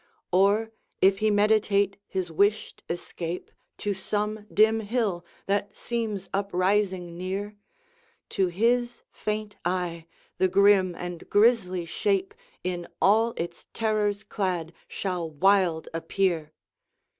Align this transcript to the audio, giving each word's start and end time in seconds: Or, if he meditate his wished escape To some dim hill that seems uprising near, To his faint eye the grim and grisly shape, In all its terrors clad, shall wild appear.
Or, 0.31 0.71
if 0.99 1.19
he 1.19 1.29
meditate 1.29 1.97
his 2.07 2.31
wished 2.31 2.81
escape 2.89 3.51
To 3.77 3.93
some 3.93 4.47
dim 4.51 4.79
hill 4.79 5.23
that 5.45 5.75
seems 5.75 6.27
uprising 6.33 7.15
near, 7.19 7.55
To 8.29 8.47
his 8.47 9.03
faint 9.11 9.57
eye 9.63 10.07
the 10.39 10.47
grim 10.47 10.95
and 10.95 11.29
grisly 11.29 11.85
shape, 11.85 12.33
In 12.63 12.87
all 12.99 13.35
its 13.37 13.67
terrors 13.73 14.23
clad, 14.23 14.73
shall 14.87 15.29
wild 15.29 15.87
appear. 15.93 16.51